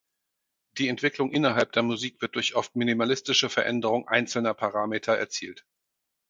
Die 0.79 0.87
Entwicklung 0.87 1.31
innerhalb 1.31 1.73
der 1.73 1.83
Musik 1.83 2.23
wird 2.23 2.33
durch 2.33 2.55
oft 2.55 2.75
minimalistische 2.75 3.51
Veränderung 3.51 4.07
einzelner 4.07 4.55
Parameter 4.55 5.15
erzielt. 5.15 5.63